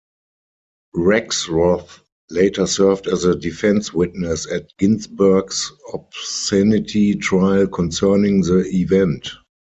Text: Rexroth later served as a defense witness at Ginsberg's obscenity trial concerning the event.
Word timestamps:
Rexroth 0.95 1.99
later 2.31 2.65
served 2.65 3.05
as 3.05 3.23
a 3.23 3.35
defense 3.35 3.93
witness 3.93 4.51
at 4.51 4.75
Ginsberg's 4.79 5.71
obscenity 5.93 7.13
trial 7.13 7.67
concerning 7.67 8.41
the 8.41 8.63
event. 8.77 9.29